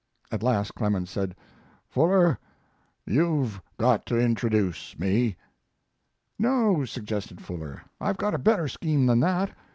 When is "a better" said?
8.33-8.67